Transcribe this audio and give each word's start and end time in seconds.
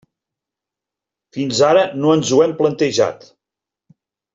Fins 1.39 1.61
ara 1.69 1.85
no 2.01 2.17
ens 2.17 2.35
ho 2.39 2.43
hem 2.49 2.59
plantejat. 2.65 3.33